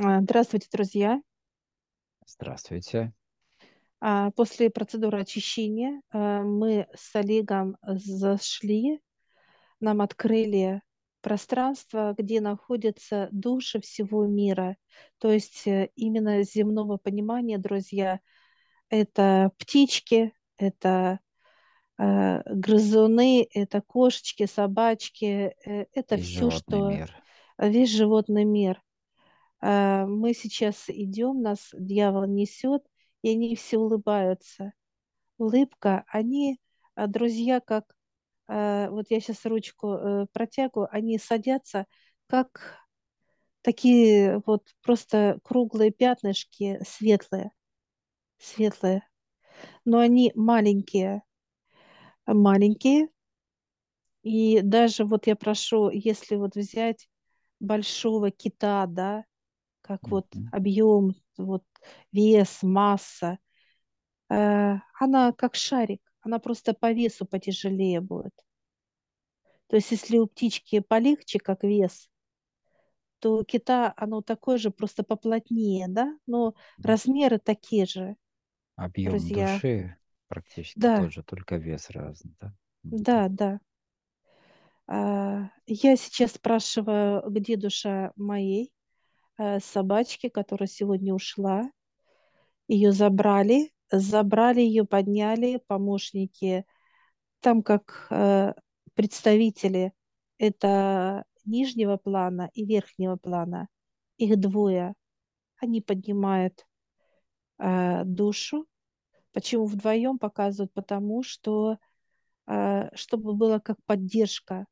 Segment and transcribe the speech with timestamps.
[0.00, 1.22] А, Здравствуйте, друзья.
[2.26, 3.12] Здравствуйте.
[4.00, 9.00] А, После процедуры очищения а, мы с Олегом зашли,
[9.78, 10.82] нам открыли
[11.20, 14.76] пространство, где находятся души всего мира.
[15.18, 18.20] То есть э, именно земного понимания, друзья,
[18.90, 21.20] это птички, это
[21.98, 27.14] э, грызуны, это кошечки, собачки, э, это Весь все, что мир.
[27.58, 28.83] весь животный мир.
[29.64, 32.84] А, Мы сейчас идем, нас дьявол несет,
[33.22, 34.72] и они все улыбаются.
[35.38, 36.60] Улыбка, они,
[36.96, 37.94] а, друзья, как,
[38.48, 41.86] а, вот я сейчас ручку э, протягиваю, они садятся,
[42.28, 42.78] как
[43.62, 47.52] такие вот просто круглые пятнышки, светлые,
[48.38, 49.08] светлые,
[49.84, 51.22] но они маленькие,
[52.26, 53.08] маленькие,
[54.22, 57.08] и даже вот я прошу, если вот взять
[57.60, 59.24] большого кита, да,
[59.84, 61.64] как вот объем, вот
[62.12, 63.38] вес, масса,
[64.30, 68.34] э, она как шарик, она просто по весу потяжелее будет.
[69.66, 72.08] То есть если у птички полегче, как вес,
[73.20, 76.16] то у кита оно такое же, просто поплотнее, да?
[76.26, 78.16] Но размеры такие же,
[78.76, 79.32] Объем друзья.
[79.32, 79.96] души
[80.28, 82.54] практически Да, тот же, только вес разный, да?
[82.90, 83.60] Да, да.
[84.86, 88.72] А, я сейчас спрашиваю, где душа моей
[89.60, 91.70] собачки, которая сегодня ушла.
[92.68, 96.64] Ее забрали, забрали ее, подняли помощники
[97.44, 98.54] там как э,
[98.94, 99.92] представители
[100.38, 103.68] это нижнего плана и верхнего плана,
[104.16, 104.94] их двое,
[105.60, 106.66] они поднимают
[107.58, 108.66] э, душу.
[109.32, 110.72] Почему вдвоем показывают?
[110.72, 111.76] Потому что
[112.46, 114.64] э, чтобы было как поддержка.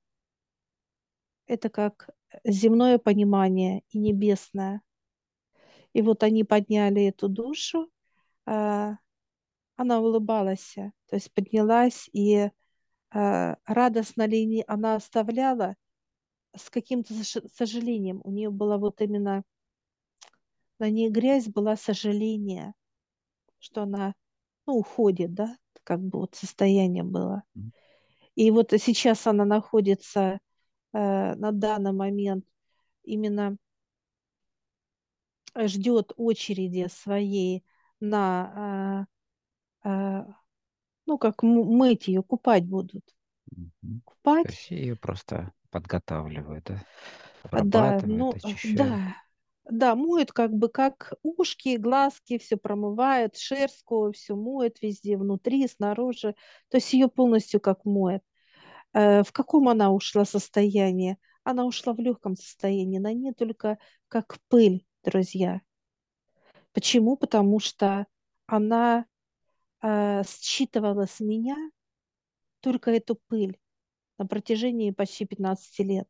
[1.46, 2.08] Это как
[2.44, 4.82] земное понимание и небесное.
[5.92, 7.88] И вот они подняли эту душу,
[8.46, 8.92] э,
[9.76, 10.74] она улыбалась,
[11.08, 12.50] то есть поднялась и
[13.14, 15.76] э, радостно ли не- она оставляла,
[16.56, 18.20] с каким-то сож- сожалением.
[18.24, 19.44] У нее была вот именно,
[20.78, 22.74] на ней грязь была сожаление,
[23.58, 24.14] что она,
[24.66, 27.44] ну, уходит, да, как бы вот состояние было.
[28.34, 30.40] И вот сейчас она находится
[30.98, 32.44] на данный момент
[33.04, 33.56] именно
[35.56, 37.64] ждет очереди своей
[38.00, 39.06] на,
[39.84, 40.24] э, э,
[41.06, 43.04] ну, как мыть ее, купать будут.
[43.50, 44.02] Мгм.
[44.02, 46.84] То Купать есть ее просто подготавливают, да?
[47.62, 48.62] Да, ну, э, очищают.
[48.62, 49.14] да,
[49.70, 56.34] да, моют как бы как ушки, глазки, все промывают, шерстку, все моют везде, внутри, снаружи.
[56.70, 58.22] То есть ее полностью как моет.
[58.94, 61.18] Э, В каком она ушла состоянии?
[61.44, 65.60] Она ушла в легком состоянии, на ней только как пыль, друзья.
[66.72, 67.16] Почему?
[67.16, 68.06] Потому что
[68.46, 69.06] она
[69.82, 71.56] э, считывала с меня
[72.60, 73.58] только эту пыль
[74.18, 76.08] на протяжении почти пятнадцати лет.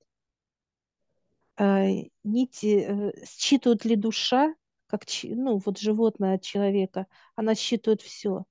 [1.57, 1.87] а,
[2.25, 4.55] нити, э, считывает ли душа,
[4.87, 7.07] как, ну, вот животное от человека,
[7.37, 8.45] она считывает все.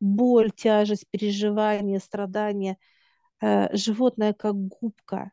[0.00, 2.78] Боль, тяжесть, переживания, страдания.
[3.40, 5.32] Э, животное как губка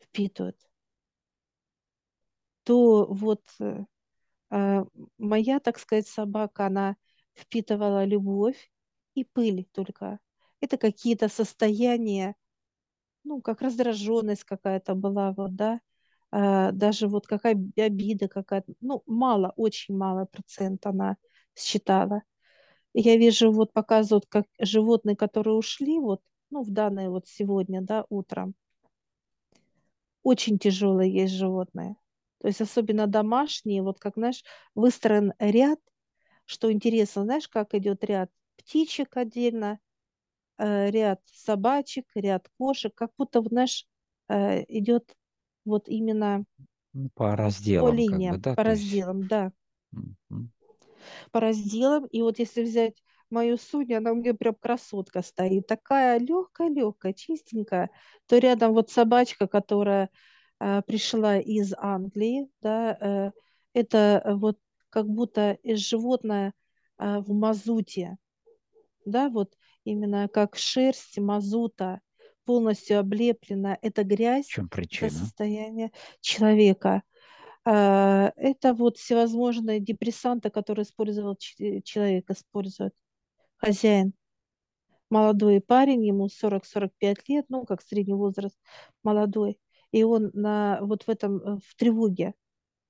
[0.00, 0.56] впитывает.
[2.64, 3.84] То вот э,
[4.52, 4.84] э,
[5.18, 6.96] моя, так сказать, собака, она
[7.34, 8.70] впитывала любовь
[9.14, 10.20] и пыль только.
[10.60, 12.36] Это какие-то состояния,
[13.24, 15.80] ну, как раздраженность какая-то была, вот, да,
[16.32, 21.16] даже вот какая обида какая-то, ну, мало, очень мало процент она
[21.56, 22.22] считала.
[22.94, 28.06] Я вижу, вот показывают, как животные, которые ушли, вот, ну, в данное вот сегодня, да,
[28.10, 28.54] утром,
[30.22, 31.96] очень тяжелые есть животные.
[32.40, 34.42] То есть особенно домашние, вот как, знаешь,
[34.74, 35.78] выстроен ряд,
[36.46, 39.78] что интересно, знаешь, как идет ряд птичек отдельно,
[40.58, 43.86] э, ряд собачек, ряд кошек, как будто, знаешь,
[44.28, 45.16] э, идет
[45.64, 46.44] вот именно
[46.94, 47.36] Ну, по
[47.76, 49.04] по разделам, как бы, линиям, да, по то есть.
[49.04, 49.52] разделам, да,
[49.92, 50.52] мгм.
[51.30, 52.06] по разделам.
[52.06, 53.02] И вот если взять
[53.32, 57.90] мою Соню, она у меня прям красотка стоит, такая легкая-легкая, чистенькая.
[58.26, 60.10] То рядом вот собачка, которая
[60.60, 63.32] э, пришла из Англии, да, э,
[63.74, 64.58] это э, вот
[64.90, 66.54] как будто животное
[66.98, 68.18] э, в мазуте,
[69.04, 72.00] да, вот именно как шерсть мазута
[72.44, 73.78] полностью облеплена.
[73.82, 74.04] Это
[74.36, 75.10] В грязь, чем это причина?
[75.10, 77.02] состояние человека.
[77.64, 82.94] А, Это вот всевозможные депрессанты, которые использовал человек, использует
[83.62, 84.12] хозяин.
[85.10, 88.58] Молодой парень, ему 40-45 лет, ну, как средний возраст,
[89.02, 89.58] молодой.
[89.92, 92.34] И он на, вот в этом, э, в тревоге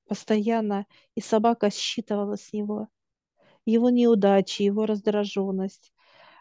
[0.08, 0.86] постоянно,
[1.16, 2.88] и собака считывала с него
[3.66, 5.92] его неудачи, его раздраженность.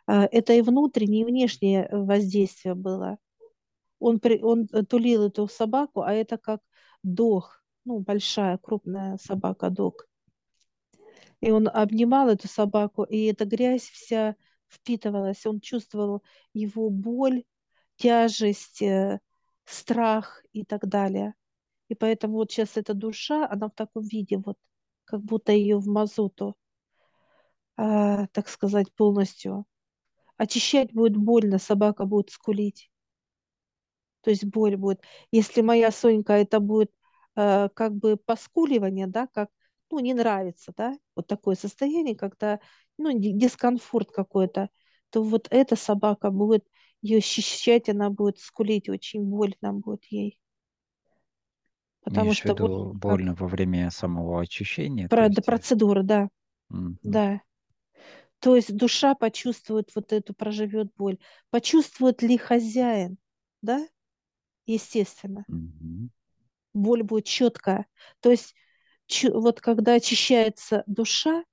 [0.08, 3.18] А, это и внутреннее, и внешнее воздействие было.
[4.00, 6.62] Он, при, он тулил эту собаку, а это как
[7.04, 10.08] дог, ну, большая, крупная собака, дог.
[11.42, 14.36] И он обнимал эту собаку, и эта грязь вся
[14.70, 15.46] впитывалась.
[15.46, 16.24] Он чувствовал
[16.54, 17.44] его боль,
[17.98, 19.20] тяжесть, э,
[19.66, 21.36] страх и так далее.
[21.90, 24.58] И поэтому вот сейчас эта душа, она в таком виде, вот,
[25.06, 26.56] как будто ее в мазуту,
[27.78, 29.66] э, так сказать, полностью.
[30.38, 32.92] Очищать будет больно, собака будет скулить.
[34.22, 35.02] То есть боль будет.
[35.32, 36.92] Если моя Сонька, это будет
[37.36, 39.50] э, как бы поскуливание, да, как,
[39.92, 42.60] ну, не нравится, да, вот такое состояние, когда,
[42.98, 44.70] ну, дискомфорт какой-то,
[45.10, 46.66] то вот эта собака будет
[47.02, 50.40] ее ощущать, она будет скулить, очень больно будет ей.
[52.04, 55.08] Потому Имеешь что в виду вот больно во время самого очищения?
[55.08, 55.46] Про, есть...
[55.46, 56.30] Процедуры, да.
[56.70, 56.98] Угу.
[57.04, 57.42] Да.
[58.40, 61.20] То есть душа почувствует вот эту, проживет боль.
[61.52, 63.18] Почувствует ли хозяин,
[63.62, 63.88] да?
[64.66, 65.46] Естественно.
[65.48, 66.10] Угу.
[66.74, 67.86] Боль будет четкая.
[68.20, 68.56] То есть
[69.34, 71.44] вот когда очищается душа,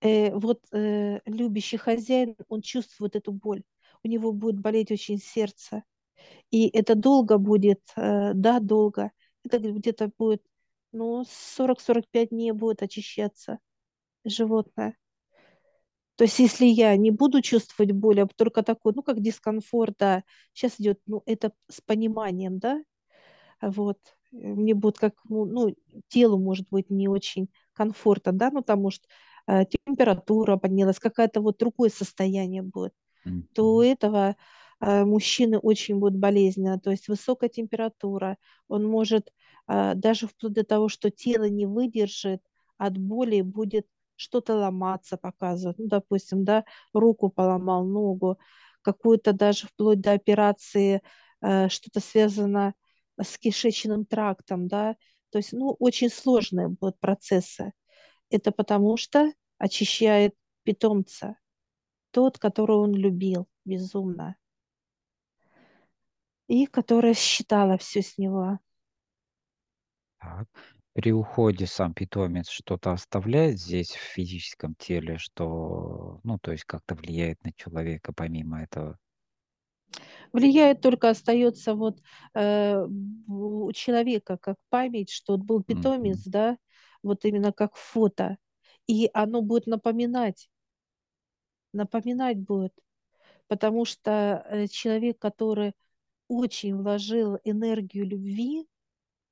[0.00, 3.62] э, вот э, любящий хозяин, он чувствует эту боль.
[4.04, 5.84] У него будет болеть очень сердце.
[6.50, 9.12] И это долго будет, э, да, долго.
[9.44, 10.42] Это где-то будет,
[10.92, 13.58] ну, 40-45 дней будет очищаться
[14.24, 14.96] животное.
[16.16, 20.24] То есть, если я не буду чувствовать боль, а только такой, ну, как дискомфорт, да,
[20.52, 22.82] сейчас идет, ну, это с пониманием, да,
[23.62, 23.98] вот,
[24.30, 25.74] мне будет как, ну, ну
[26.08, 29.06] телу может быть не очень комфортно, да, ну, потому что
[29.46, 32.92] э, температура поднялась, какое-то вот другое состояние будет,
[33.26, 33.42] mm-hmm.
[33.54, 34.36] то у этого
[34.80, 38.36] э, мужчины очень будет болезненно, то есть высокая температура,
[38.68, 39.32] он может
[39.68, 42.42] э, даже вплоть до того, что тело не выдержит
[42.76, 43.86] от боли, будет
[44.18, 45.78] что-то ломаться показывают.
[45.78, 48.38] Ну, допустим, да, руку поломал, ногу,
[48.82, 51.02] какую-то даже вплоть до операции,
[51.40, 52.87] э, что-то связано с
[53.38, 54.96] кишечным трактом, да,
[55.30, 57.72] то есть, ну, очень сложные будут процессы.
[58.30, 61.36] Это потому что очищает питомца,
[62.10, 64.36] тот, которого он любил безумно,
[66.46, 68.58] и которая считала все с него.
[70.18, 70.48] Так
[70.98, 76.96] при уходе сам питомец что-то оставляет здесь в физическом теле, что, ну, то есть как-то
[76.96, 78.98] влияет на человека помимо этого?
[80.32, 82.00] Влияет только остается вот
[82.34, 82.86] э,
[83.26, 86.30] у человека как память, что был питомец, mm-hmm.
[86.30, 86.58] да,
[87.02, 88.36] вот именно как фото,
[88.86, 90.50] и оно будет напоминать,
[91.72, 92.74] напоминать будет,
[93.46, 95.72] потому что э, человек, который
[96.28, 98.66] очень вложил энергию любви,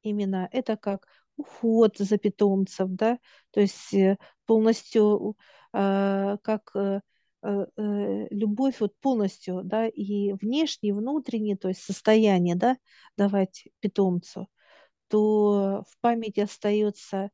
[0.03, 1.07] именно это как
[1.37, 3.19] уход за питомцем, да,
[3.51, 4.17] то есть э,
[4.47, 5.37] полностью
[5.73, 7.01] э, как э,
[7.43, 12.77] любовь вот полностью, да, и внешний, и внутренний, то есть состояние, да,
[13.17, 14.49] давать питомцу,
[15.09, 17.31] то в памяти остается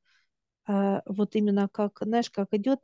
[0.69, 2.81] э, вот именно как, знаешь, как идет,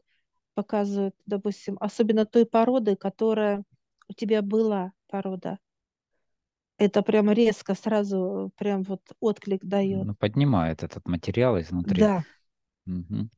[0.55, 3.65] показывают, допустим, особенно той породы, которая
[4.09, 5.59] у тебя была порода,
[6.79, 10.07] это прямо резко сразу прям вот отклик дает.
[10.07, 12.03] Ну, поднимает этот материал изнутри.
[12.03, 12.25] Да.
[12.87, 13.29] Угу.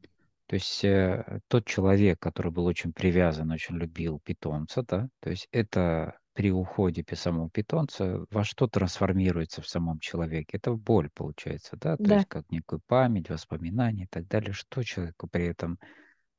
[0.50, 5.46] То есть э, тот человек, который был очень привязан, очень любил питомца, да, то есть
[5.52, 10.56] это при уходе самого питомца во что трансформируется в самом человеке?
[10.56, 11.96] Это в боль, получается, да?
[11.96, 12.14] То да.
[12.16, 14.52] есть как некую память, воспоминания и так далее.
[14.52, 15.78] Что человеку при этом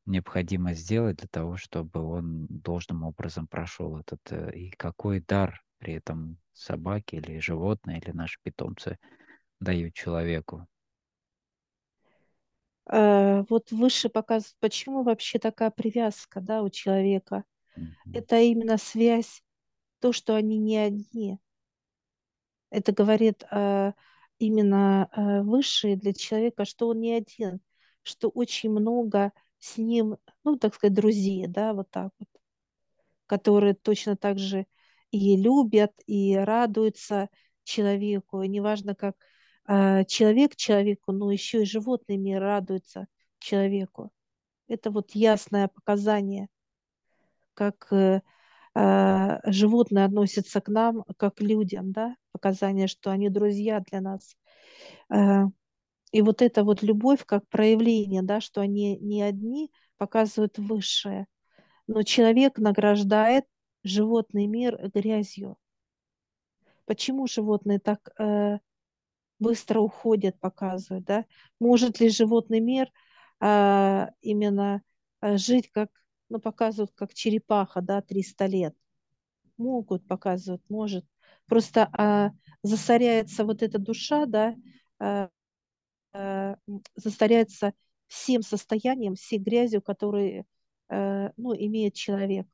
[0.06, 5.94] необходимо сделать для того, чтобы он должным образом прошел этот, э, и какой дар при
[5.94, 8.98] этом собаки или животные, или наши питомцы
[9.62, 10.68] дают человеку.
[12.88, 17.44] Э, вот выше показывают, почему вообще такая привязка да, у человека.
[17.78, 18.14] Mm-hmm.
[18.14, 19.44] Это именно связь,
[20.00, 21.38] то, что они не одни.
[22.70, 23.94] Это говорит э,
[24.40, 27.62] именно э, высшие для человека, что он не один,
[28.02, 32.30] что очень много с ним, ну, так сказать, друзей, да, вот так вот,
[33.28, 34.66] которые точно так же
[35.12, 37.30] и любят, и радуются
[37.64, 38.42] человеку.
[38.42, 39.16] И неважно, как
[39.68, 43.08] человек человеку, но еще и животный мир радуется
[43.40, 44.12] человеку.
[44.68, 46.48] Это вот ясное показание,
[47.54, 48.22] как э,
[48.76, 54.38] э, животные относятся к нам, как людям, да, показание, что они друзья для нас.
[55.10, 55.44] Э,
[56.12, 61.28] и вот эта вот любовь как проявление, да, что они не одни, показывают высшее.
[61.88, 63.46] Но человек награждает
[63.84, 65.58] животный мир грязью.
[66.86, 68.60] Почему животные так э,
[69.42, 71.26] быстро уходят, показывают, да.
[71.60, 72.90] Может ли животный мир
[73.42, 74.84] а, именно
[75.22, 75.90] а, жить как,
[76.30, 78.76] ну, показывают, как черепаха, да, 300 лет?
[79.58, 81.06] Могут показывать, может.
[81.48, 82.32] Просто а,
[82.64, 84.56] засоряется вот эта душа, да,
[85.00, 85.30] а,
[86.14, 86.58] а,
[86.96, 87.74] засоряется
[88.08, 90.46] всем состоянием, всей грязью, которую,
[90.90, 92.48] а, ну, имеет человек.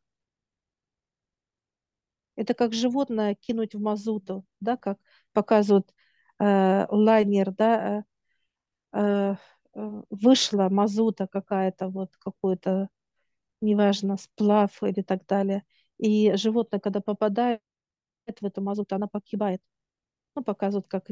[2.35, 4.99] Это как животное кинуть в мазуту, да, как
[5.33, 5.93] показывают
[6.39, 8.05] лайнер, да,
[8.93, 9.35] э, э,
[9.75, 12.89] э, вышла мазута какая-то, вот какой-то,
[13.61, 15.63] неважно, сплав или так далее.
[15.97, 17.61] И животное, когда попадает
[18.41, 19.61] в эту мазуту, она погибает.
[20.35, 21.07] Ну, показывают, как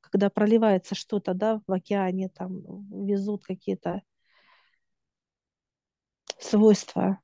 [0.00, 2.62] когда проливается что-то, да, в океане, там
[3.06, 4.02] везут какие-то
[6.38, 7.20] свойства.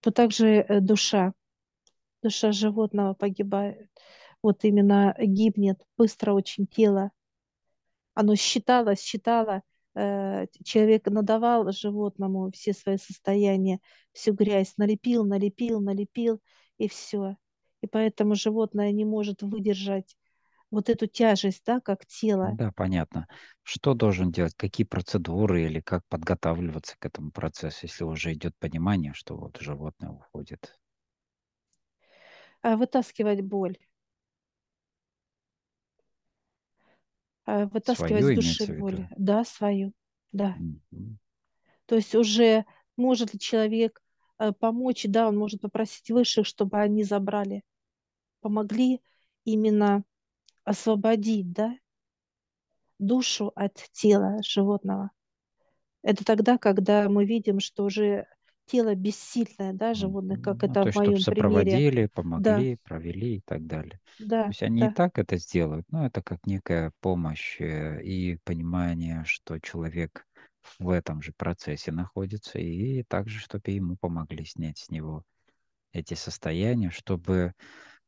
[0.00, 1.34] То также э, душа
[2.24, 3.90] душа животного погибает.
[4.44, 7.12] Вот именно гибнет быстро очень тело.
[8.12, 9.62] Оно считало, считало,
[9.94, 13.80] э, человек надавал животному все свои состояния,
[14.12, 16.42] всю грязь, налепил, налепил, налепил,
[16.76, 17.38] и все.
[17.80, 20.14] И поэтому животное не может выдержать
[20.70, 22.54] вот эту тяжесть, да, как тело.
[22.58, 23.26] Да, понятно.
[23.62, 24.52] Что должен делать?
[24.58, 30.10] Какие процедуры или как подготавливаться к этому процессу, если уже идет понимание, что вот животное
[30.10, 30.78] уходит?
[32.60, 33.78] А, вытаскивать боль.
[37.46, 39.06] Вытаскивать Свою с души боль.
[39.16, 39.92] Да, свою.
[40.32, 40.56] Да.
[40.58, 41.18] Мгм.
[41.86, 42.64] То есть уже
[42.96, 44.02] может ли человек
[44.38, 47.62] э, помочь, да, он может попросить высших, чтобы они забрали,
[48.40, 49.00] помогли
[49.44, 50.04] именно
[50.64, 51.76] освободить, да,
[52.98, 55.10] душу от тела животного.
[56.02, 58.26] Это тогда, когда мы видим, что уже
[58.66, 61.82] тело бессильное, да, животных, как Ну, это то в есть, чтобы моем примере.
[61.82, 62.06] сопроводили,
[62.36, 64.00] Да, помогли, провели и так далее.
[64.00, 64.94] То да, есть они и да.
[64.94, 70.26] так это сделают, но это как некая помощь э, и понимание, что человек
[70.78, 75.22] в этом же процессе находится, и также, чтобы ему помогли снять с него
[75.92, 77.52] эти состояния, чтобы,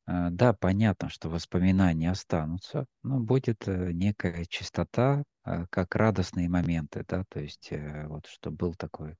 [0.08, 5.24] э, да, понятно, что воспоминания останутся, но будет э, некая чистота,
[5.70, 7.70] как радостные моменты, да, то есть
[8.08, 9.16] вот что был такой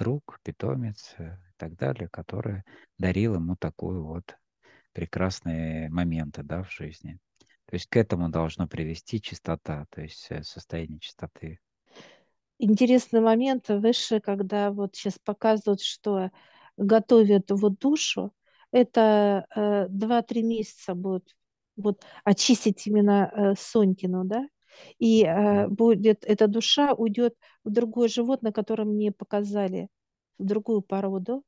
[0.00, 2.62] друг, питомец э, и так далее, который
[2.98, 4.36] дарил ему такую вот
[4.92, 7.18] прекрасные моменты, да, в жизни.
[7.66, 11.60] То есть к этому должно привести чистота, то есть э, состояние чистоты.
[12.58, 16.30] Интересный момент выше, когда вот сейчас показывают, что
[16.78, 18.32] готовят вот душу,
[18.72, 21.36] это э, 2-3 месяца будет
[21.76, 24.48] вот очистить именно э, Сонькину, да,
[24.98, 27.34] и э, будет эта душа уйдет
[27.64, 29.88] в другое животное, которое мне показали,
[30.38, 31.44] в другую породу,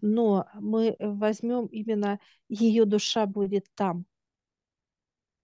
[0.00, 4.06] но мы возьмем именно ее душа будет там,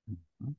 [0.06, 0.56] Мгм.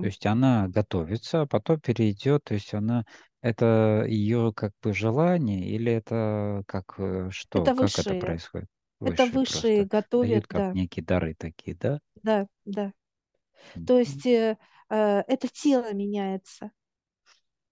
[0.00, 0.08] То там.
[0.08, 3.04] есть она готовится, а потом перейдет, то есть она,
[3.42, 8.68] это ее как бы желание или это как, э, что, Это как это высшие, происходит?
[9.04, 9.88] это Высшие готовят,
[10.20, 12.00] дают как да, некие дары такие, да?
[12.22, 12.92] да, да.
[13.86, 14.58] То есть э,
[14.96, 16.72] это тело меняется.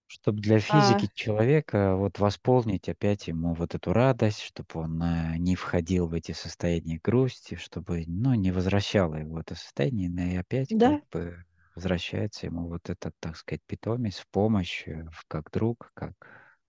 [0.06, 5.36] Чтобы для А, физики человека вот восполнить опять ему вот эту радость, чтобы он э,
[5.38, 10.36] не входил в эти состояния грусти, чтобы, ну, не возвращало его это состояние, но и
[10.36, 11.44] опять как да, бы
[11.76, 16.12] возвращается ему вот этот, так сказать, питомец в помощь, э, как друг, как,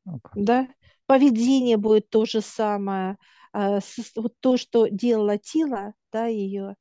[0.06, 0.68] ну, как, да.
[1.06, 3.18] Поведение будет то же самое.
[3.54, 3.80] А,
[4.16, 6.76] вот то, что делало тело, да, ее,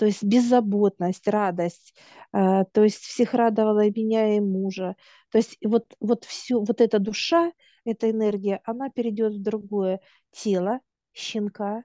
[0.00, 1.94] то есть беззаботность, радость,
[2.32, 4.96] а, то есть всех радовала и меня, и мужа.
[5.30, 7.52] То есть вот, вот все, вот эта душа,
[7.84, 10.00] эта энергия, она перейдет в другое
[10.32, 10.80] тело
[11.12, 11.84] щенка.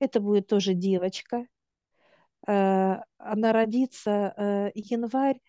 [0.00, 1.46] Это будет тоже девочка.
[2.46, 5.40] Э, она родится э, январь,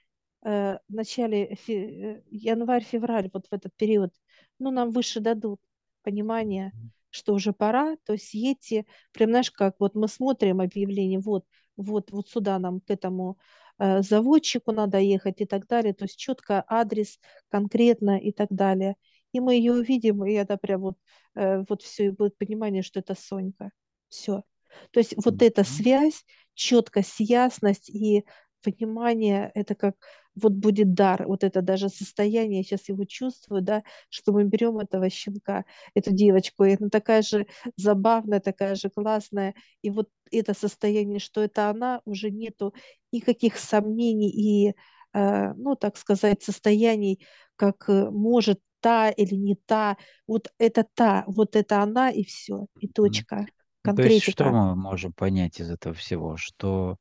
[0.44, 4.14] э, в начале фе- э, январь-февраль, вот в этот период.
[4.60, 5.62] Ну, нам выше дадут
[6.04, 6.74] понимание,
[7.10, 11.46] что уже пора, то есть едьте, прям знаешь, как вот мы смотрим объявление, вот,
[11.78, 13.38] вот, вот сюда нам к этому
[13.80, 17.20] э, заводчику надо ехать и так далее, то есть четко адрес
[17.50, 18.96] конкретно и так далее.
[19.34, 20.98] И мы ее увидим, и это прям вот,
[21.36, 23.72] э, вот все, и будет понимание, что это Сонька.
[24.10, 24.44] Все.
[24.92, 28.26] То есть вот эта связь, четкость, ясность и
[28.62, 29.96] понимание, это как
[30.36, 34.78] вот будет дар, вот это даже состояние, я сейчас его чувствую, да, что мы берем
[34.80, 40.54] этого щенка, эту девочку, и она такая же забавная, такая же классная, и вот это
[40.54, 42.74] состояние, что это она, уже нету
[43.12, 44.76] никаких сомнений и,
[45.14, 49.98] э, ну, так сказать, состояний, как э, может та или не та,
[50.28, 53.48] вот это та, вот это она, и все, и точка,
[53.84, 54.52] Ну, То есть что конкретика.
[54.52, 56.38] мы можем понять из этого всего?
[56.38, 56.98] Что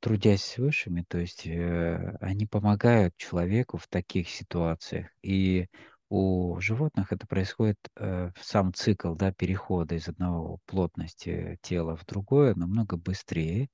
[0.00, 5.08] трудясь с высшими, то есть э, они помогают человеку в таких ситуациях.
[5.22, 5.66] И
[6.08, 12.54] у животных это происходит э, сам цикл да, перехода из одного плотности тела в другое
[12.54, 13.68] намного быстрее.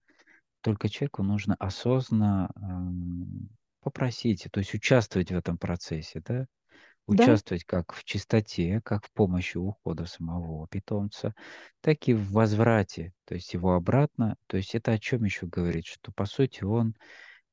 [0.60, 3.48] Только человеку нужно осознанно эм,
[3.80, 6.46] попросить, то есть участвовать в этом процессе, да,
[7.10, 11.34] Да, участвовать как в чистоте, как в помощи ухода самого питомца,
[11.80, 14.36] так и в возврате, то есть его обратно.
[14.46, 16.94] То есть это о чем еще говорит, что по сути он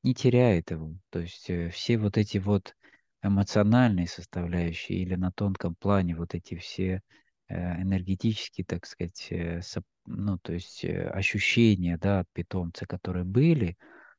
[0.02, 0.94] не теряет его.
[1.10, 2.74] То есть э, все вот эти вот
[3.22, 7.02] эмоциональные составляющие или на тонком плане вот эти все
[7.48, 9.60] э, энергетические, так сказать, э,
[10.06, 13.76] ну, то есть ощущения, да, от питомца, которые были,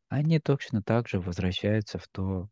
[0.09, 2.49] они точно так же возвращаются в то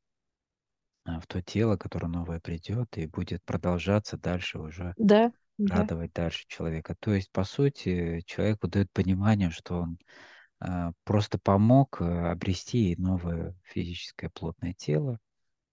[1.05, 6.45] в то тело, которое новое придет и будет продолжаться дальше уже да, да, радовать дальше
[6.47, 6.95] человека.
[6.99, 9.97] То есть, по сути, человеку дает понимание, что он
[10.59, 15.19] а, просто помог а, обрести новое физическое плотное тело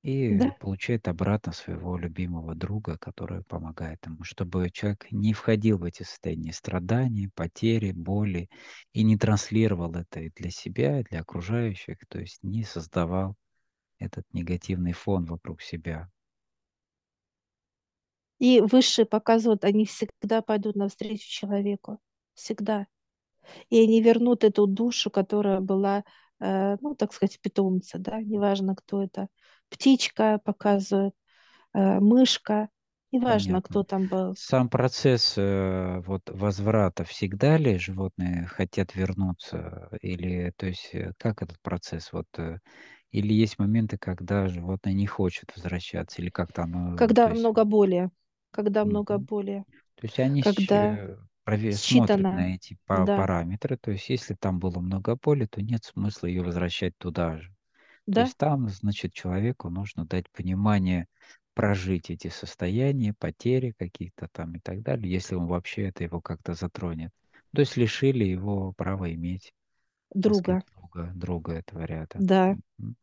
[0.02, 0.50] и да.
[0.61, 6.52] получает обратно своего любимого друга, который помогает ему, чтобы человек не входил в эти состояния
[6.52, 8.49] страданий, потери, боли
[8.92, 13.35] и не транслировал это и для себя, и для окружающих, то есть не создавал
[13.99, 16.11] этот негативный фон вокруг себя.
[18.38, 21.99] И высшие показывают, они всегда пойдут навстречу человеку.
[22.35, 22.87] Всегда.
[23.71, 26.05] И они вернут эту душу, которая была,
[26.40, 29.28] э, ну, так сказать, питомца, да, неважно, кто это.
[29.69, 31.14] Птичка показывает,
[31.75, 32.69] э, мышка,
[33.12, 33.62] неважно, Понятно.
[33.62, 34.34] кто там был.
[34.34, 41.42] Сам процесс э, вот возврата всегда ли животные хотят вернуться или то есть э, как
[41.42, 42.58] этот процесс вот э,
[43.10, 47.64] или есть моменты, когда животное не хочет возвращаться или как-то оно то Когда есть много
[47.64, 48.10] боли,
[48.50, 49.64] когда много боли,
[49.96, 51.00] То есть они когда
[51.44, 55.62] прове- смотрят на эти па- да, параметры, то есть если там было много боли, то
[55.62, 57.54] нет смысла ее возвращать туда же.
[58.10, 61.06] То да, есть там, значит, человеку нужно дать понимание
[61.58, 66.54] прожить эти состояния, потери какие-то там и так далее, если он вообще это его как-то
[66.54, 67.10] затронет.
[67.52, 69.52] То есть лишили его права иметь,
[70.23, 72.16] так сказать, друга, друга, друга этого ряда.
[72.21, 72.56] да.
[72.78, 72.94] Мгм.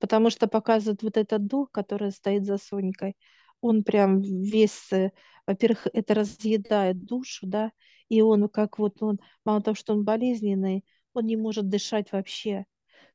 [0.00, 3.16] Потому что показывает вот этот дух, который стоит за Сонькой.
[3.60, 5.12] Он прям весь, э,
[5.46, 7.70] во-первых, это разъедает душу, да,
[8.08, 12.64] и он как вот он, мало того, что он болезненный, он не может дышать вообще.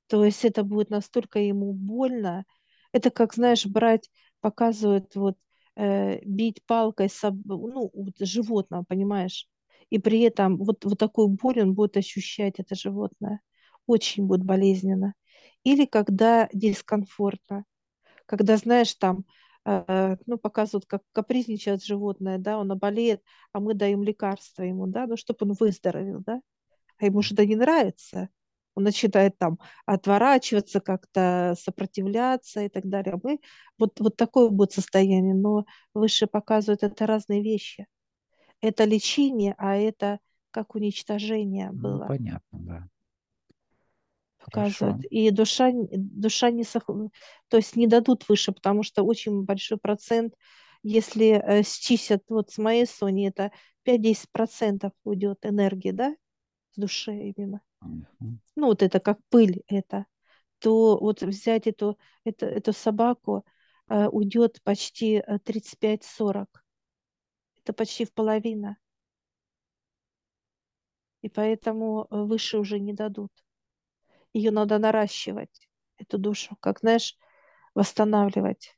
[0.08, 2.46] То есть это будет настолько ему больно.
[2.92, 4.10] Это как, знаешь, брать,
[4.46, 5.38] показывают вот
[5.76, 9.48] э, бить палкой соб- ну, вот животного, понимаешь?
[9.90, 13.42] И при этом вот, вот такую боль он будет ощущать, это животное.
[13.88, 15.14] Очень будет болезненно.
[15.64, 17.66] Или когда дискомфортно,
[18.26, 19.26] когда, знаешь, там,
[19.66, 23.22] э, ну, показывают, как капризничает животное, да, он болеет,
[23.54, 26.42] а мы даем лекарство ему, да, ну, чтобы он выздоровел, да
[27.00, 28.30] а ему что-то не нравится,
[28.76, 33.20] он начинает там отворачиваться, как-то сопротивляться и так далее.
[33.24, 33.40] Мы,
[33.80, 37.88] вот, вот такое будет состояние, но выше показывают это разные вещи.
[38.62, 40.20] Это лечение, а это
[40.52, 42.88] как уничтожение Ну, было, понятно, да.
[44.44, 44.98] показывают.
[44.98, 45.08] Хорошо.
[45.10, 46.86] И душа, душа не сох...
[47.48, 50.34] то есть не дадут выше, потому что очень большой процент,
[50.84, 53.52] если э, счистят, вот с моей Сони, это
[53.86, 56.16] 5-10% уйдет энергии, да,
[56.72, 57.62] с души именно.
[58.56, 60.06] Ну вот это как пыль это,
[60.60, 63.46] то вот взять эту, эту, эту собаку
[63.90, 66.64] э, уйдет почти э, 35-40.
[67.58, 68.78] Это почти в половина.
[71.22, 73.32] И поэтому э, выше уже не дадут.
[74.34, 75.68] Ее надо наращивать,
[75.98, 77.18] эту душу, как, знаешь,
[77.74, 78.78] восстанавливать.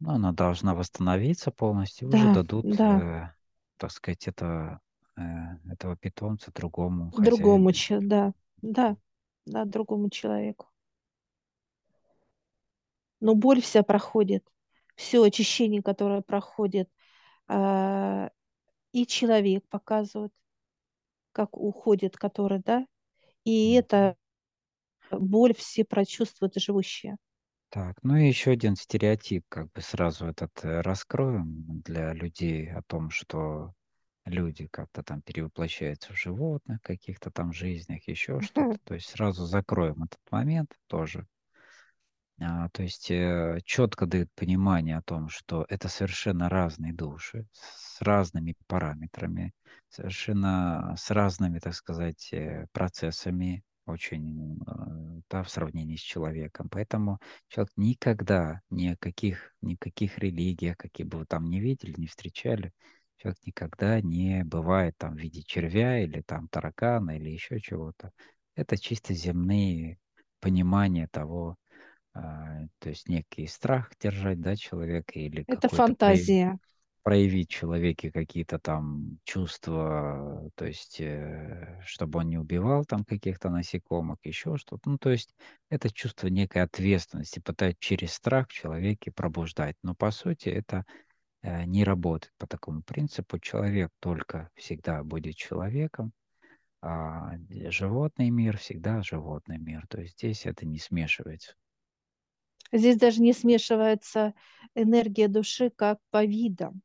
[0.00, 3.32] Ну, она должна восстановиться полностью, уже Да, дадут, да, э,
[3.76, 4.78] так сказать, это, э,
[5.70, 7.72] этого питомца другому другому, хозяину.
[7.72, 8.96] че- да, да,
[9.46, 10.66] да, другому человеку.
[13.20, 14.44] Но боль вся проходит,
[14.96, 16.88] все очищение, которое проходит,
[17.48, 18.30] а,
[18.92, 20.32] и человек показывает,
[21.32, 22.86] как уходит, который, да,
[23.44, 24.16] и это
[25.12, 27.16] боль все прочувствуют живущие.
[27.68, 32.82] Так, ну и еще один стереотип, как бы сразу этот э, раскроем для людей о
[32.82, 33.74] том, что
[34.30, 38.78] люди как-то там перевоплощаются в животных, каких-то там жизнях, еще что-то.
[38.84, 41.26] То есть сразу закроем этот момент тоже.
[42.42, 48.00] А, то есть э, четко дают понимание о том, что это совершенно разные души с
[48.00, 49.52] разными параметрами,
[49.90, 56.68] совершенно с разными, так сказать, э, процессами, очень, э, да, в сравнении с человеком.
[56.70, 62.06] Поэтому человек никогда ни о каких, никаких религиях, какие бы вы там ни видели, не
[62.06, 62.72] встречали,
[63.20, 68.12] человек никогда не бывает там в виде червя или там таракана или еще чего-то.
[68.54, 69.98] Это чисто земные
[70.40, 71.56] понимания того,
[72.14, 76.58] а, то есть некий страх держать, да, человека или Это фантазия.
[77.02, 83.48] проявить в человеке какие-то там чувства, то есть, э, чтобы он не убивал там каких-то
[83.48, 84.90] насекомых, еще что-то.
[84.90, 85.34] Ну, то есть
[85.70, 89.76] это чувство некой ответственности, пытать через страх в человеке пробуждать.
[89.82, 90.84] Но по сути это
[91.42, 93.38] не работает по такому принципу.
[93.38, 96.12] Человек только всегда будет человеком,
[96.82, 99.86] а э, животный мир всегда животный мир.
[99.88, 101.54] То есть здесь это не смешивается.
[102.72, 104.34] Здесь даже не смешивается
[104.74, 106.82] энергия души как по видам.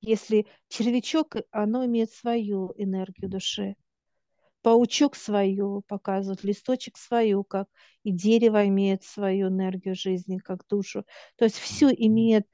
[0.00, 3.76] Если червячок, оно имеет свою энергию души,
[4.62, 7.68] паучок свою показывает, листочек свою, как
[8.02, 11.04] и дерево имеет свою энергию жизни, как душу.
[11.36, 12.48] То есть все имеет э,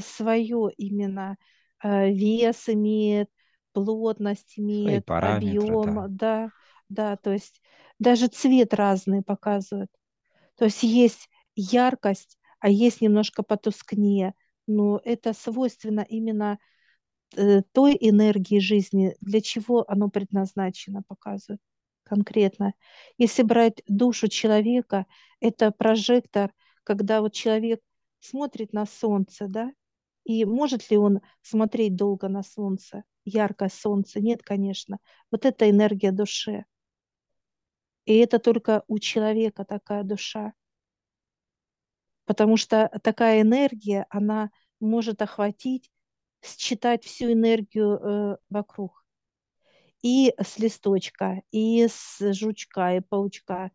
[0.00, 1.36] свое именно
[1.82, 3.28] э, вес имеет,
[3.72, 5.66] плотность имеет, параметры, да.
[5.66, 6.50] объем, да,
[6.88, 7.60] да, то есть
[7.98, 9.90] даже цвет разный показывает.
[10.56, 14.34] То есть есть яркость, а есть немножко потускнее.
[14.66, 16.58] Но это свойственно именно
[17.36, 21.60] э, той энергии жизни, для чего оно предназначено, показывает
[22.04, 22.74] конкретно.
[23.18, 25.06] Если брать душу человека,
[25.40, 26.52] это прожектор,
[26.84, 27.80] когда вот человек
[28.24, 29.72] смотрит на солнце, да,
[30.24, 34.20] и может ли он смотреть долго на солнце, яркое солнце?
[34.20, 34.98] Нет, конечно.
[35.30, 36.64] Вот это энергия души.
[38.06, 40.52] И это только у человека такая душа.
[42.24, 45.90] Потому что такая энергия, она может охватить,
[46.42, 49.04] считать всю энергию э, вокруг.
[50.02, 53.70] И с листочка, и с жучка, и паучка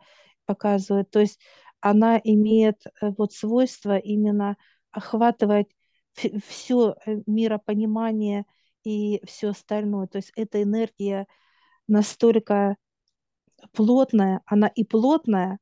[0.45, 1.09] показывает.
[1.09, 1.39] То есть
[1.81, 4.57] она имеет э, вот свойство именно
[4.91, 5.67] охватывать
[6.47, 8.45] все э, миропонимание
[8.83, 10.07] и все остальное.
[10.07, 11.27] То есть эта энергия
[11.87, 12.77] настолько
[13.73, 15.59] плотная, она и плотная,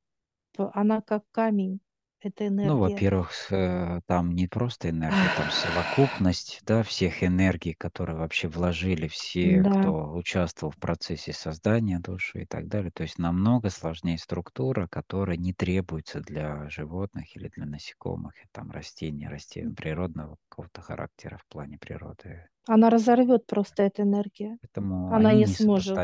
[0.58, 1.80] она как камень
[2.27, 2.79] эта Ну, энергия.
[2.79, 9.63] во-первых, э, там не просто энергия, там совокупность, да, всех энергий, которые вообще вложили все,
[9.63, 9.69] Да.
[9.69, 12.91] кто участвовал в процессе создания души и так далее.
[12.91, 18.71] То есть намного сложнее структура, которая не требуется для животных или для насекомых, и там
[18.71, 22.47] растений, растений природного какого-то характера в плане природы.
[22.67, 24.57] Она разорвет просто эту энергию.
[24.61, 25.95] Поэтому Она не сможет.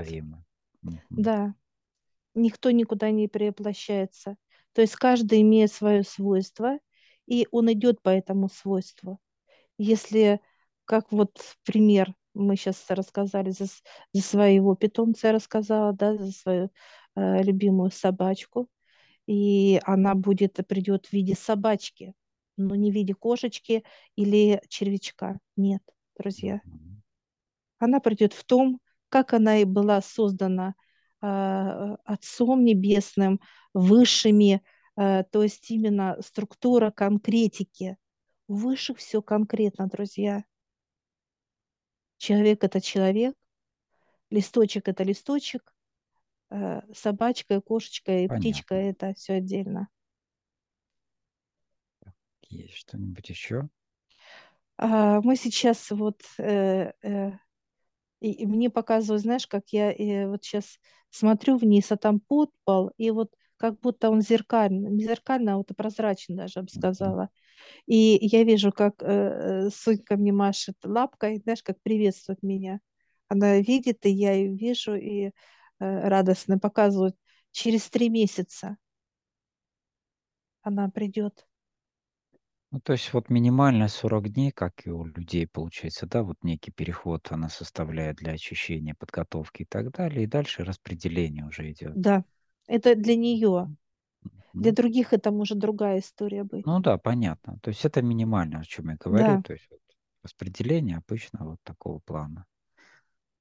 [1.10, 1.56] Да.
[2.36, 4.38] Никто никуда не перевоплощается.
[4.74, 6.80] То есть каждый имеет свое свойство,
[7.26, 9.20] и он идет по этому свойству.
[9.78, 10.42] Если,
[10.86, 13.66] как вот пример, мы сейчас рассказали за,
[14.14, 16.72] за своего питомца, я рассказала, да, за свою
[17.16, 18.68] э, любимую собачку,
[19.28, 22.14] и она будет, придет в виде собачки,
[22.58, 23.84] но не в виде кошечки
[24.16, 25.40] или червячка.
[25.56, 25.82] Нет,
[26.18, 26.62] друзья.
[27.80, 30.74] Она придет в том, как она и была создана
[31.26, 33.40] Отцом Небесным,
[33.74, 34.62] высшими,
[34.98, 37.98] э, то есть именно структура конкретики.
[38.48, 40.44] У высших все конкретно, друзья.
[42.18, 43.36] Человек это человек,
[44.30, 45.74] листочек это листочек,
[46.50, 49.06] э, собачка и кошечка и птичка Понятно.
[49.06, 49.88] это все отдельно.
[52.50, 53.70] Есть что-нибудь еще?
[54.78, 57.32] А, мы сейчас вот э, э,
[58.32, 63.12] и, мне показывают, знаешь, как я э, вот сейчас смотрю вниз, а там подпол, и
[63.12, 67.30] вот как будто он зеркальный, не зеркальный, а вот прозрачный даже, я бы сказала.
[67.88, 69.08] И я вижу, как э,
[69.68, 72.80] э, Сонька мне машет лапкой, знаешь, как приветствует меня.
[73.28, 75.32] Она видит, и я ее вижу, и э,
[75.80, 77.16] радостно показывает.
[77.52, 78.78] Через три месяца
[80.62, 81.46] она придет.
[82.74, 86.72] Ну, то есть вот минимально 40 дней, как и у людей получается, да, вот некий
[86.72, 92.00] переход она составляет для очищения, подготовки и так далее, и дальше распределение уже идет.
[92.08, 92.24] Да,
[92.68, 93.72] это для нее.
[94.60, 94.74] Для Мгм.
[94.74, 96.66] других это может другая история быть.
[96.66, 97.58] Ну да, понятно.
[97.62, 99.38] То есть это минимально, о чем я говорю.
[99.38, 99.80] Да, То есть вот
[100.24, 102.46] распределение обычно вот такого плана.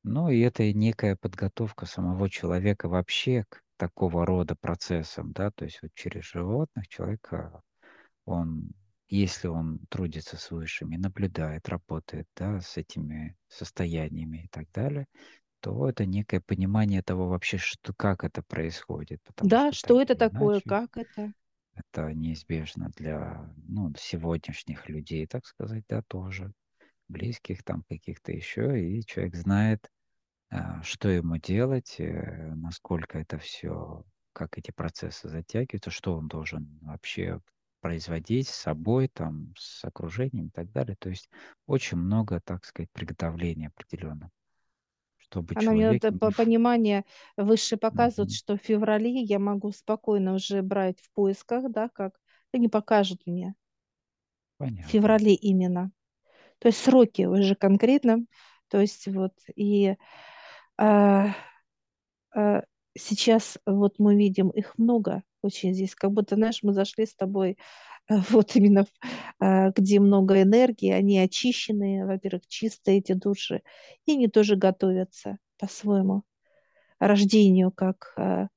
[0.04, 5.64] Ну и это и некая подготовка самого человека вообще к такого рода процессам, да, то
[5.64, 7.62] есть вот через животных человек, а,
[8.26, 8.72] он,
[9.16, 15.07] если он трудится с высшими, наблюдает, работает, да, с этими состояниями и так далее,
[15.61, 20.14] то это некое понимание того вообще, что, как это происходит, потому да, что что это
[20.14, 21.35] такое, иначе как это?
[21.75, 26.53] это неизбежно для, ну, сегодняшних людей, так сказать, да, тоже,
[27.09, 29.90] близких там каких-то еще, и человек знает,
[30.51, 36.79] а, что ему делать, э, насколько это все, как эти процессы затягиваются, что он должен
[36.83, 37.40] вообще
[37.82, 40.96] производить с собой, там, с окружением и так далее.
[41.00, 41.30] То есть
[41.66, 44.30] очень много, так сказать, приготовления определенно,
[45.18, 46.18] чтобы Она мне человек это не...
[46.18, 47.04] по в- понимание
[47.38, 48.32] выше показывает, Мгм.
[48.32, 52.18] что в феврале я могу спокойно уже брать в поисках, да, как
[52.52, 53.54] они покажут мне.
[54.80, 54.90] В Понятно.
[54.90, 55.90] феврале именно.
[56.60, 58.26] То есть сроки уже конкретно.
[58.68, 59.96] То есть вот и
[60.78, 61.34] а,
[62.34, 62.62] а,
[62.96, 67.59] сейчас вот мы видим их много очень здесь, как будто, знаешь, мы зашли с тобой
[68.09, 68.87] а, вот именно
[69.38, 73.62] а, где много энергии, они очищенные, во-первых, чистые эти души,
[74.07, 76.22] и они тоже готовятся по-своему
[76.98, 78.48] рождению, как а,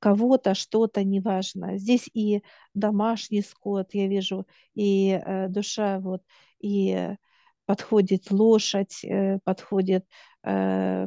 [0.00, 1.78] кого-то, что-то, неважно.
[1.78, 2.42] Здесь и
[2.74, 6.22] домашний скот, я вижу, и э, душа, вот,
[6.58, 7.16] и э,
[7.66, 10.06] подходит лошадь, э, подходит
[10.42, 11.06] э,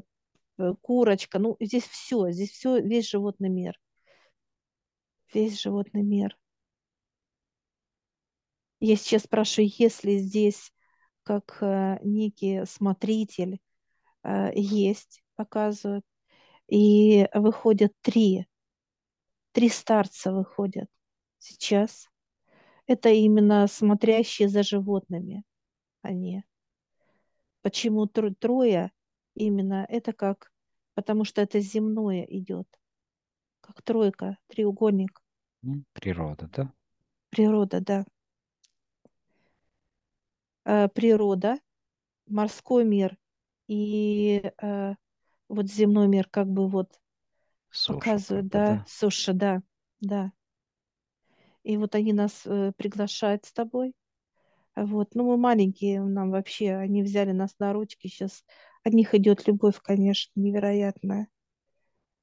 [0.60, 3.80] э, курочка, ну, здесь все, здесь все, весь животный мир,
[5.34, 6.38] весь животный мир.
[8.80, 10.72] Я сейчас спрашиваю, если здесь
[11.24, 13.60] как э, некий смотритель
[14.24, 16.06] э, есть, показывают,
[16.68, 18.48] и выходят три,
[19.52, 20.90] три старца выходят
[21.38, 22.10] сейчас.
[22.88, 25.44] Это именно смотрящие за животными
[26.02, 26.44] они.
[27.62, 28.92] Почему тро- трое
[29.36, 29.86] именно?
[29.90, 30.52] Это как,
[30.96, 32.68] потому что это земное идет,
[33.62, 35.23] как тройка, треугольник,
[35.94, 36.72] Природа, да?
[37.30, 38.06] природа, да.
[40.66, 41.60] Э, природа,
[42.28, 43.18] морской мир
[43.68, 44.96] и э,
[45.50, 47.00] вот земной мир как бы вот
[47.72, 48.86] Суша, как показывают, бы, да, да?
[48.88, 49.62] суша, да,
[50.02, 50.32] да.
[51.64, 53.94] И вот они нас э, приглашают с тобой.
[54.76, 58.44] Вот, ну мы маленькие, нам вообще, они взяли нас на ручки, сейчас
[58.84, 61.28] от них идет любовь, конечно, невероятная.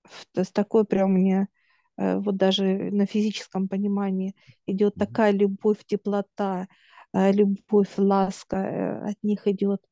[0.04, 1.48] В- то есть такой прям мне,
[1.96, 4.34] вот даже на физическом понимании
[4.66, 6.68] идет такая любовь, теплота,
[7.12, 9.82] э, любовь, ласка э, от них идет.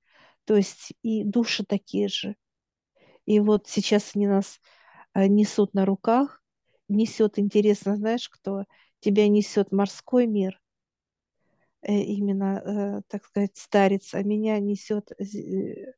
[0.45, 2.37] То есть и души такие же.
[3.27, 4.61] И вот сейчас они нас
[5.15, 6.43] э, несут на руках,
[6.89, 8.65] несет, интересно, знаешь, кто?
[9.01, 10.61] Тебя несет морской мир,
[11.83, 15.93] э, именно, э, так сказать, старец, а меня несет зе-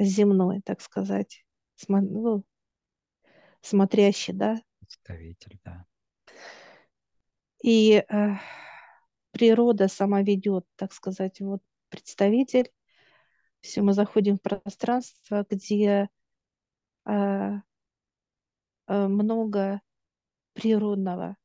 [0.00, 1.44] э, земной, так сказать,
[1.88, 2.44] ну,
[3.62, 4.60] смотрящий, да.
[4.88, 5.84] Представитель, да.
[7.62, 8.28] И э,
[9.32, 12.70] природа сама ведет, так сказать, вот представитель.
[13.60, 16.08] Все, мы заходим в пространство, где
[17.04, 17.52] э,
[18.86, 19.82] э, много
[20.54, 21.36] природного.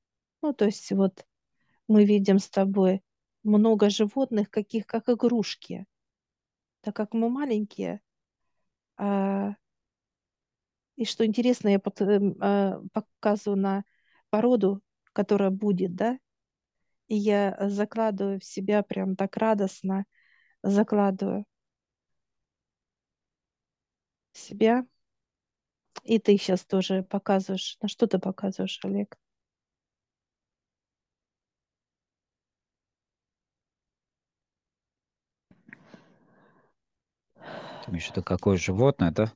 [0.42, 1.26] Ну, то есть вот
[1.90, 3.04] мы видим с тобой
[3.44, 5.86] много животных, каких как игрушки.
[6.80, 8.00] Так как мы маленькие,
[8.96, 9.56] а,
[10.96, 13.84] и что интересно, я пот- эм, а, показываю на
[14.30, 14.82] породу,
[15.14, 16.18] которая будет, да,
[17.08, 20.06] и я закладываю в себя прям так радостно,
[20.64, 21.46] закладываю
[24.32, 24.86] в себя,
[26.04, 27.78] и ты сейчас тоже показываешь.
[27.82, 29.16] На что ты показываешь, Олег?
[37.88, 39.32] В виду, какое животное, да?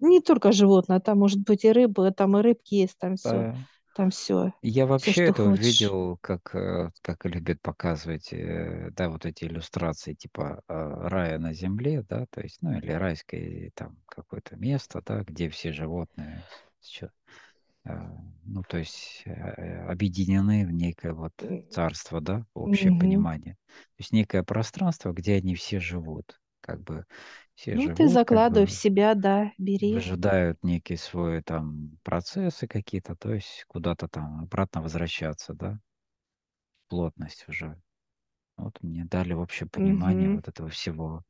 [0.00, 3.64] Не только животное, там может быть и рыба, там и рыбки есть, там все, Э,
[3.94, 5.54] там все, Я все, вообще что этого хочешь.
[5.54, 10.74] видел, как, э, как любят показывать, э, да, вот эти иллюстрации типа э,
[11.08, 15.72] рая на земле, да, то есть, ну, или райское там какое-то место, да, где все
[15.72, 16.46] животные,
[17.84, 17.90] э,
[18.44, 21.32] ну, то есть э, э, объединены в некое вот
[21.68, 22.92] царство, да, общее Мгм.
[22.92, 23.54] понимание.
[23.66, 27.06] То есть некое пространство, где они все живут, как бы
[27.60, 30.06] все Ну, ты живут, как закладывай в бы себя, да, бери.
[30.14, 35.78] выжидают некие свои там процессы какие-то, то есть куда-то там обратно возвращаться, да,
[36.88, 37.80] плотность уже.
[38.56, 40.36] Вот мне дали общее понимание Мгм.
[40.36, 41.24] вот этого всего,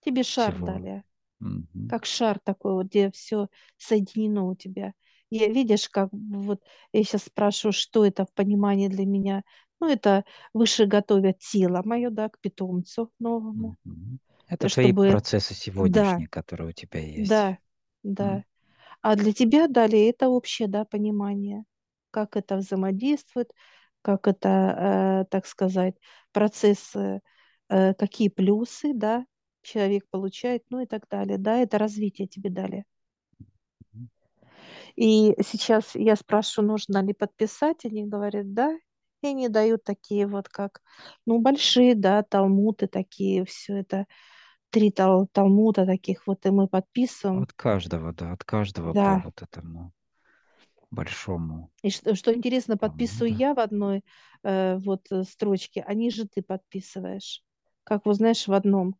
[0.00, 0.58] Тебе шар всего.
[0.58, 1.04] дали,
[1.40, 4.94] Мгм, как шар такой, вот, где все соединено у тебя.
[5.30, 9.44] Я, видишь, как вот я сейчас спрашиваю, что это в понимании для меня.
[9.80, 14.18] Ну, это выше готовят тело мое, да, к питомцу новому, мгм.
[14.48, 17.48] Это э, твои чтобы, процессы да, сегодняшние, которые у тебя есть.
[17.48, 17.58] да,
[18.02, 18.30] да.
[18.32, 18.44] М,
[19.02, 21.64] А для тебя дали это общее, да, понимание,
[22.10, 23.52] как это взаимодействует,
[24.02, 25.96] как это, э, так сказать,
[26.32, 27.20] процессы,
[27.70, 29.26] э, какие плюсы, да,
[29.62, 31.38] человек получает, ну и так далее.
[31.38, 32.84] Да, это развитие тебе дали.
[34.96, 38.72] И сейчас я спрашиваю, нужно ли подписать, они говорят, да,
[39.22, 40.82] и они дают такие вот как,
[41.26, 44.06] ну, большие, да, талмуды такие, все это,
[44.70, 49.20] три тал талмуда таких вот, и мы подписываем, От каждого, да, от каждого по да,
[49.20, 49.92] вот этому
[50.90, 53.36] большому И что, что интересно, тому, подписываю да.
[53.36, 54.02] я в одной
[54.42, 57.42] э, вот э, строчке, а ниже ты подписываешь.
[57.84, 58.96] Как вот знаешь, в одном,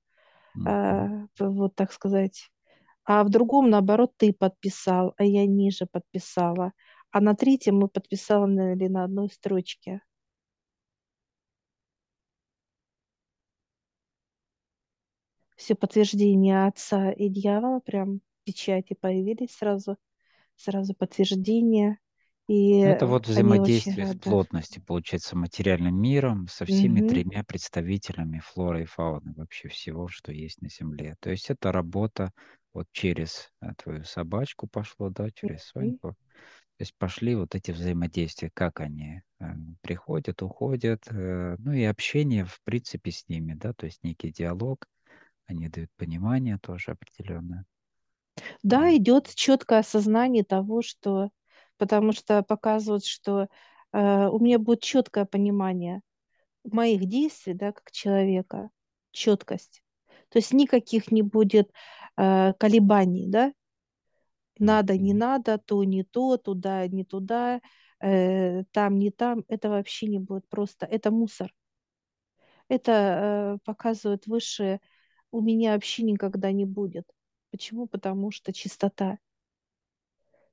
[0.55, 0.67] Мгм.
[0.67, 2.51] э, вот так сказать.
[3.05, 6.73] а в другом, наоборот, ты подписал, а я ниже подписала.
[7.13, 10.03] А на третьем мы подписали или на одной строчке.
[15.67, 19.97] Все подтверждения отца и дьявола, прям печати появились сразу,
[20.55, 21.99] сразу подтверждения.
[22.47, 24.21] И Ну, Это вот взаимодействие в рады.
[24.21, 27.09] плотности, получается, материальным миром со всеми Мгм.
[27.09, 31.17] тремя представителями флоры и фауны, вообще всего, что есть на Земле.
[31.19, 32.31] То есть это работа
[32.73, 35.65] вот через э, твою собачку пошло, да, через.
[35.65, 36.11] Соньку.
[36.77, 39.45] То есть пошли вот эти взаимодействия, как они э,
[39.81, 44.87] приходят, уходят, э, ну и общение, в принципе, с ними, да, то есть некий диалог,
[45.47, 47.65] они дают понимание тоже определенное.
[48.63, 51.31] Да, идет четкое осознание того, что,
[51.79, 53.49] потому что показывают, что
[53.93, 56.03] э, у меня будет четкое понимание
[56.65, 58.71] моих действий, да, как человека,
[59.13, 59.83] четкость.
[60.29, 61.73] То есть никаких не будет
[62.17, 63.53] э, колебаний, да,
[64.59, 67.61] надо, не надо, то не то, туда, не туда,
[68.01, 69.45] э, там, не там.
[69.49, 71.53] Это вообще не будет просто, это мусор.
[72.69, 74.81] Это э, показывает высшее,
[75.31, 77.07] у меня вообще никогда не будет.
[77.51, 77.87] Почему?
[77.87, 79.19] Потому что чистота.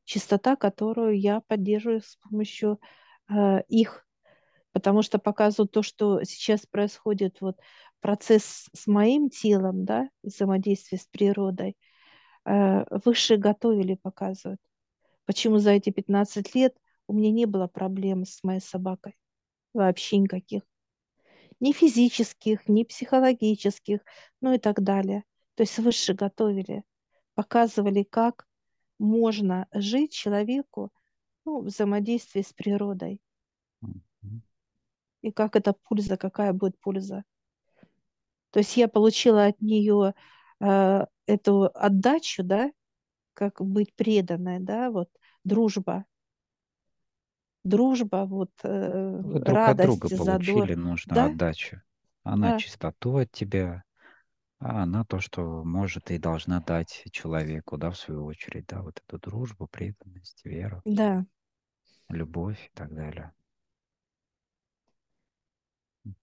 [0.05, 2.79] Чистота, которую я поддерживаю с помощью
[3.29, 4.05] э, их
[4.73, 7.57] потому что показывают то, что сейчас происходит, вот
[8.01, 11.77] процесс с моим телом, да, взаимодействие с природой,
[12.45, 14.59] э, высшие готовили, показывают.
[15.25, 16.75] Почему за эти 15 лет
[17.07, 19.15] у меня не было проблем с моей собакой?
[19.73, 20.63] Вообще никаких.
[21.63, 24.01] Ни физических, ни психологических,
[24.41, 25.23] ну и так далее.
[25.55, 26.83] То есть высшие готовили,
[27.35, 28.45] показывали, как
[28.99, 30.91] можно жить человеку
[31.45, 33.21] ну, в взаимодействии с природой.
[35.21, 37.23] И как это польза, какая будет польза.
[38.49, 40.15] То есть я получила от нее
[40.59, 42.73] э, эту отдачу, да,
[43.33, 45.09] как быть преданной, да, вот
[45.45, 46.03] дружба,
[47.63, 51.81] дружба, вот э, Вы друг от друга радость, задор, получили нужную да, отдачу.
[52.23, 53.83] Она да, чистоту от тебя,
[54.59, 59.01] а она то, что может и должна дать человеку, да, в свою очередь, да, вот
[59.07, 61.25] эту дружбу, преданность, веру, да,
[62.07, 63.33] любовь и так далее.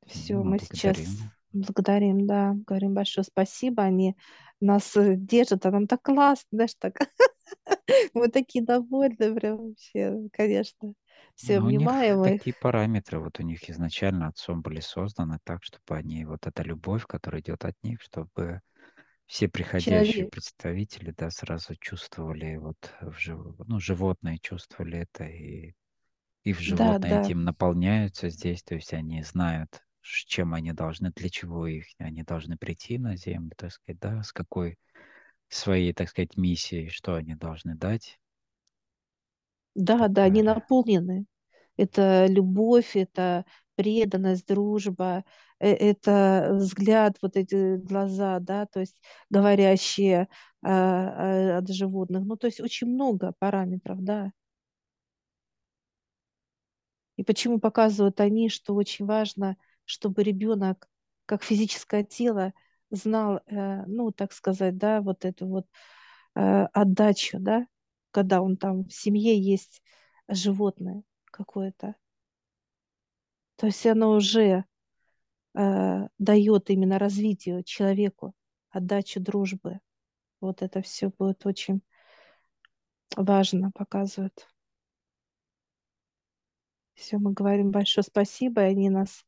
[0.07, 1.33] все, Ну, мы мы сейчас благодарим.
[1.53, 4.17] благодарим, да, говорим большое спасибо, они
[4.61, 6.97] нас э, держат, а нам так классно, знаешь, так,
[8.15, 10.95] мы такие довольны, прям вообще, конечно,
[11.41, 15.39] все Но у них обнимаем их, такие параметры, вот у них изначально отцом были созданы
[15.45, 18.61] так, чтобы они, вот эта любовь, которая идет от них, чтобы
[19.27, 25.75] все приходящие человек, представители, да, сразу чувствовали, вот, в жив- ну, животные чувствовали это, и
[26.45, 31.13] их да, животные да, этим наполняются здесь, то есть они знают, ш- чем они должны,
[31.13, 34.79] для чего их, они должны прийти на землю, так сказать, да, с какой
[35.49, 38.19] своей, так сказать, миссией, что они должны дать.
[39.99, 40.45] И да, да, они далее.
[40.45, 41.27] наполнены.
[41.81, 43.45] Это любовь, это
[43.77, 45.25] преданность, дружба,
[45.61, 50.29] э- это взгляд, вот эти глаза, да, то есть говорящие
[50.63, 52.25] а, а, от животных.
[52.27, 54.33] Ну, то есть очень много параметров, да.
[57.17, 60.89] И почему показывают они, что очень важно, чтобы ребенок,
[61.27, 62.53] как физическое тело,
[62.91, 65.67] знал, ну, так сказать, да, вот эту вот
[66.35, 67.67] отдачу, да,
[68.11, 69.83] когда он там в семье есть
[70.29, 71.03] животное
[71.45, 71.95] какое-то.
[73.57, 74.65] То есть оно уже
[75.57, 78.35] э, дает именно развитию человеку,
[78.71, 79.81] отдачу дружбы.
[80.41, 81.83] Вот это все будет очень
[83.17, 84.49] важно, показывает.
[86.95, 89.25] Все, мы говорим большое спасибо, они нас,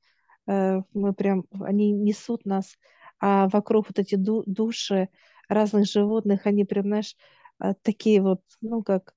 [0.47, 2.77] э, мы прям, они несут нас,
[3.21, 5.09] а вокруг вот эти ду- души
[5.49, 7.17] разных животных, они прям, знаешь,
[7.61, 9.15] э, такие вот, ну как,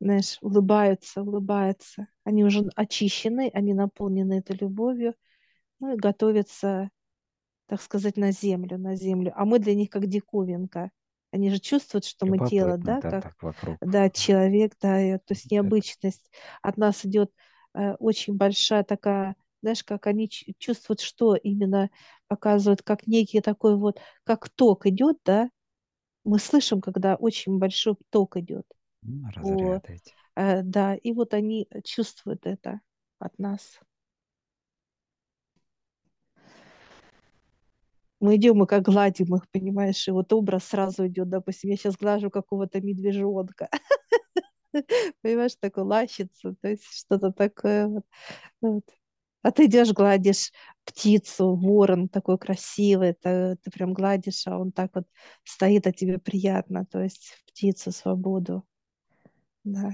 [0.00, 2.08] знаешь, улыбаются, улыбаются.
[2.24, 5.14] Они уже очищены, они наполнены этой любовью,
[5.80, 6.90] ну и готовятся
[7.66, 9.32] так сказать, на землю, на землю.
[9.36, 10.90] А мы для них как диковинка.
[11.30, 13.34] Они же чувствуют, что мы тело, да, да, как,
[13.82, 16.30] да, человек, да, то есть необычность.
[16.62, 17.30] От нас идет
[17.74, 21.90] э, очень большая такая, знаешь, как они чувствуют, что именно
[22.28, 25.50] показывают, как некий такой вот, как ток идет, да,
[26.24, 28.66] мы слышим, когда очень большой ток идет.
[29.08, 30.14] М, По, разряды эти.
[30.36, 32.80] э, да, и вот они чувствуют это
[33.18, 33.80] от нас.
[38.20, 41.96] Мы идем, мы как гладим их, понимаешь, и вот образ сразу идет, допустим, я сейчас
[41.96, 43.68] глажу какого-то медвежонка,
[45.22, 48.04] понимаешь, такой лащится, то есть что-то такое вот.
[48.62, 48.84] Вот.
[49.42, 50.52] А ты идешь, гладишь
[50.86, 55.06] птицу, ворон такой красивый, ты, ты прям гладишь, а он так вот
[55.44, 58.64] стоит, а тебе приятно, то есть птицу, свободу.
[59.64, 59.92] Да.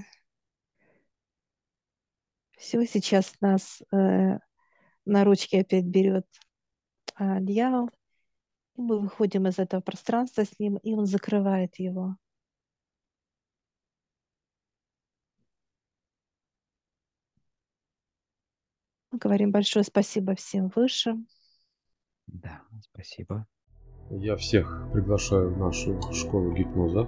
[2.57, 4.39] Все, сейчас нас э,
[5.05, 6.25] на ручки опять берет
[7.19, 7.89] э, дьявол,
[8.75, 12.15] и мы выходим из этого пространства с ним, и он закрывает его.
[19.11, 21.27] Мы говорим большое спасибо всем высшим.
[22.27, 23.47] Да, спасибо.
[24.09, 27.07] Я всех приглашаю в нашу школу гипноза.